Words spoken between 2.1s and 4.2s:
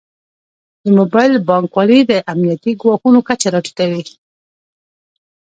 د امنیتي ګواښونو کچه راټیټوي.